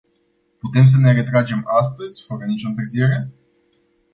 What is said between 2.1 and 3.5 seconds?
fără nicio întârziere?